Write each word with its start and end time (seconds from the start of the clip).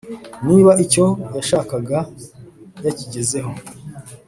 niba 0.47 0.71
icyo 0.83 1.05
yashakaga 1.35 1.97
yakigezeho 2.85 3.51